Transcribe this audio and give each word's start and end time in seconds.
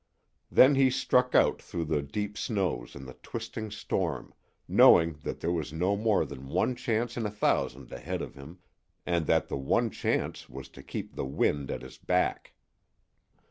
Than 0.49 0.73
he 0.73 0.89
struck 0.89 1.35
out 1.35 1.61
through 1.61 1.85
the 1.85 2.01
deep 2.01 2.35
snows 2.35 2.95
and 2.95 3.07
the 3.07 3.13
twisting 3.21 3.69
storm, 3.69 4.33
knowing 4.67 5.19
that 5.21 5.41
there 5.41 5.51
was 5.51 5.71
no 5.71 5.95
more 5.95 6.25
than 6.25 6.47
one 6.49 6.75
chance 6.75 7.17
in 7.17 7.27
a 7.27 7.29
thousand 7.29 7.91
ahead 7.91 8.23
of 8.23 8.33
him, 8.33 8.57
and 9.05 9.27
that 9.27 9.47
the 9.47 9.57
one 9.57 9.91
chance 9.91 10.49
was 10.49 10.69
to 10.69 10.81
keep 10.81 11.13
the 11.13 11.23
wind 11.27 11.69
at 11.69 11.83
his 11.83 11.99
back. 11.99 12.53